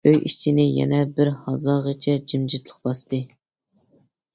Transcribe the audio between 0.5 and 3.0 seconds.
يەنە بىر ھازاغىچە جىمجىتلىق